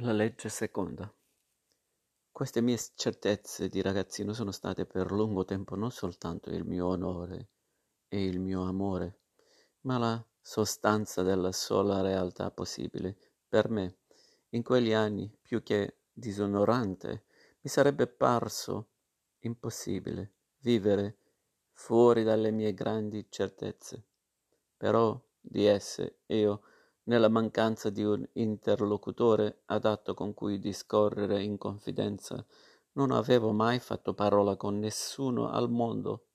[0.00, 1.12] La legge seconda.
[2.30, 7.48] Queste mie certezze di ragazzino sono state per lungo tempo non soltanto il mio onore
[8.06, 9.22] e il mio amore,
[9.80, 13.16] ma la sostanza della sola realtà possibile.
[13.48, 13.96] Per me,
[14.50, 17.24] in quegli anni, più che disonorante,
[17.62, 18.90] mi sarebbe parso
[19.40, 21.16] impossibile vivere
[21.72, 24.04] fuori dalle mie grandi certezze.
[24.76, 26.62] Però di esse io
[27.08, 32.44] nella mancanza di un interlocutore adatto con cui discorrere in confidenza,
[32.92, 36.26] non avevo mai fatto parola con nessuno al mondo.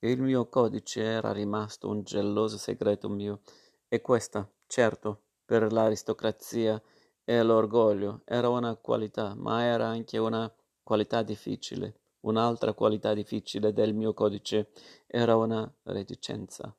[0.00, 3.40] Il mio codice era rimasto un geloso segreto mio,
[3.88, 6.80] e questa, certo, per l'aristocrazia
[7.24, 12.00] e l'orgoglio era una qualità, ma era anche una qualità difficile.
[12.20, 14.70] Un'altra qualità difficile del mio codice
[15.06, 16.74] era una reticenza.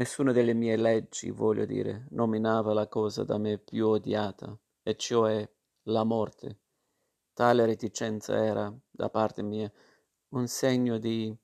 [0.00, 5.46] Nessuna delle mie leggi, voglio dire, nominava la cosa da me più odiata, e cioè
[5.82, 6.60] la morte.
[7.34, 9.70] Tale reticenza era, da parte mia,
[10.30, 11.36] un segno di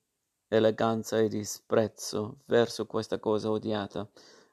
[0.48, 4.08] eleganza e disprezzo verso questa cosa odiata,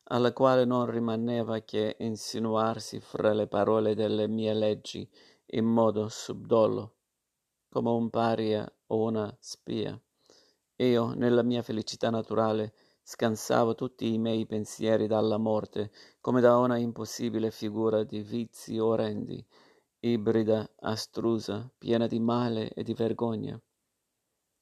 [0.07, 5.09] alla quale non rimaneva che insinuarsi fra le parole delle mie leggi
[5.51, 6.95] in modo subdolo,
[7.69, 9.97] come un paria o una spia.
[10.75, 12.73] Io, nella mia felicità naturale,
[13.03, 19.45] scansavo tutti i miei pensieri dalla morte, come da una impossibile figura di vizi orrendi,
[19.99, 23.61] ibrida, astrusa, piena di male e di vergogna.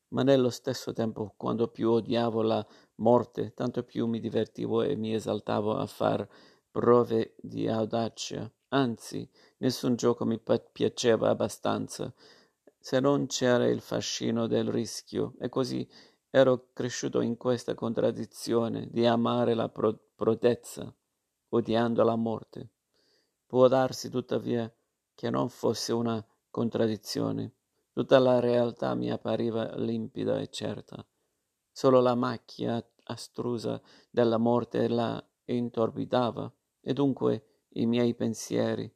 [0.09, 5.14] Ma nello stesso tempo, quando più odiavo la morte, tanto più mi divertivo e mi
[5.14, 6.28] esaltavo a far
[6.69, 8.52] prove di audacia.
[8.69, 12.14] Anzi, nessun gioco mi piaceva abbastanza,
[12.80, 15.88] se non c'era il fascino del rischio, e così
[16.33, 20.95] Ero cresciuto in questa contraddizione di amare la pro- prodezza,
[21.49, 22.69] odiando la morte.
[23.45, 24.73] Può darsi tuttavia
[25.13, 27.51] che non fosse una contraddizione.
[27.91, 31.06] Tutta la realtà mi appariva limpida e certa.
[31.69, 38.89] Solo la macchia astrusa della morte la intorbidava, e dunque i miei pensieri,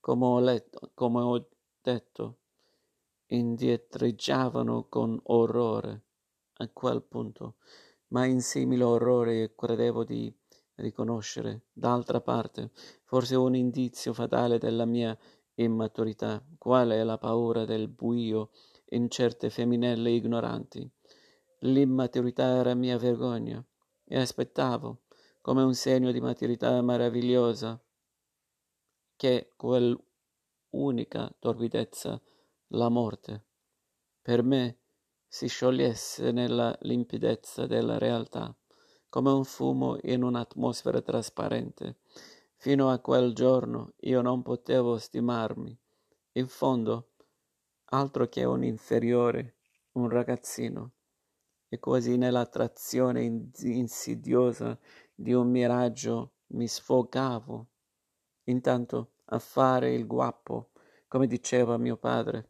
[0.00, 1.46] come ho, letto, come ho
[1.82, 2.38] detto,
[3.26, 6.04] indietreggiavano con orrore
[6.60, 7.56] a quel punto,
[8.08, 10.32] ma in simile orrore credevo di
[10.76, 12.70] riconoscere, d'altra parte,
[13.04, 15.16] forse un indizio fatale della mia
[15.54, 18.50] immaturità, quale è la paura del buio
[18.90, 20.88] in certe femminelle ignoranti.
[21.60, 23.64] L'immaturità era mia vergogna,
[24.04, 25.02] e aspettavo,
[25.40, 27.82] come un segno di maturità meravigliosa,
[29.16, 32.20] che quell'unica torbidezza,
[32.72, 33.44] la morte,
[34.22, 34.79] per me
[35.32, 38.52] si sciogliesse nella limpidezza della realtà,
[39.08, 41.98] come un fumo in un'atmosfera trasparente.
[42.56, 45.78] Fino a quel giorno io non potevo stimarmi.
[46.32, 47.10] In fondo,
[47.92, 49.54] altro che un inferiore,
[49.92, 50.94] un ragazzino.
[51.68, 54.76] E quasi nell'attrazione insidiosa
[55.14, 57.68] di un miraggio mi sfogavo.
[58.46, 60.70] Intanto a fare il guappo,
[61.06, 62.49] come diceva mio padre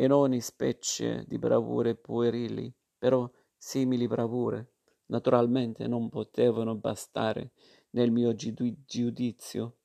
[0.00, 4.74] in ogni specie di bravure puerili, però simili bravure,
[5.06, 7.52] naturalmente non potevano bastare
[7.90, 9.78] nel mio giudizio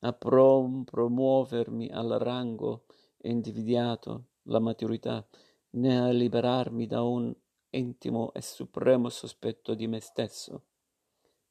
[0.00, 2.86] a prom- promuovermi al rango
[3.22, 5.24] invidiato la maturità,
[5.72, 7.32] né a liberarmi da un
[7.70, 10.64] intimo e supremo sospetto di me stesso.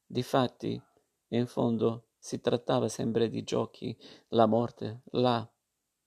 [0.04, 0.78] Difatti,
[1.28, 3.96] in fondo, si trattava sempre di giochi,
[4.28, 5.48] la morte, là,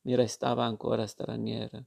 [0.01, 1.83] mi restava ancora straniera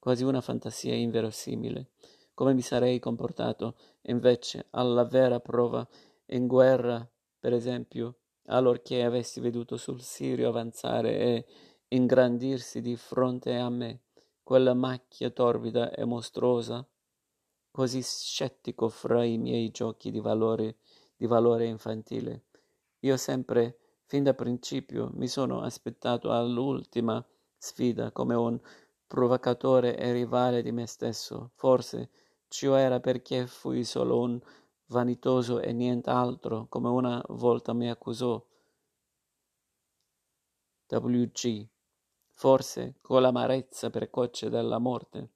[0.00, 1.90] quasi una fantasia inverosimile.
[2.34, 5.86] Come mi sarei comportato, invece, alla vera prova,
[6.32, 8.16] in guerra, per esempio,
[8.46, 11.46] allorché avessi veduto sul Sirio avanzare e
[11.88, 14.00] ingrandirsi di fronte a me
[14.42, 16.84] quella macchia torbida e mostruosa,
[17.70, 20.78] così scettico fra i miei giochi di valore,
[21.16, 22.46] di valore infantile.
[23.00, 27.24] Io sempre, fin da principio, mi sono aspettato all'ultima
[27.56, 28.58] sfida come un
[29.10, 31.50] provocatore e rivale di me stesso.
[31.56, 32.10] Forse
[32.46, 34.40] ciò era perché fui solo un
[34.86, 38.40] vanitoso e nient'altro, come una volta mi accusò
[40.86, 41.68] WG,
[42.28, 45.30] forse con l'amarezza precoce della morte,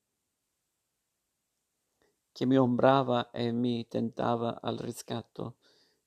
[2.31, 5.57] che mi ombrava e mi tentava al riscatto.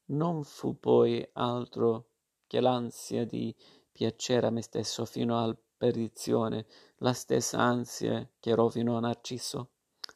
[0.05, 2.11] Non fu poi altro
[2.47, 3.53] che l'ansia di
[3.91, 6.65] piacere a me stesso fino al perdizione,
[6.97, 9.69] la stessa ansia che rovinò Narciso?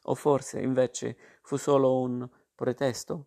[0.04, 3.26] O forse, invece, fu solo un pretesto?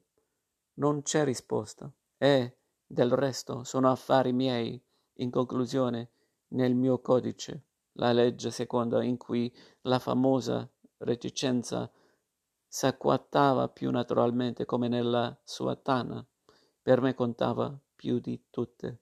[0.76, 1.92] Non c'è risposta.
[2.18, 4.82] E, del resto, sono affari miei.
[5.20, 6.10] In conclusione,
[6.50, 11.90] nel mio codice, la legge seconda in cui la famosa reticenza
[12.68, 16.26] s'acquattava più naturalmente come nella sua tana,
[16.82, 19.00] per me contava più di tutte.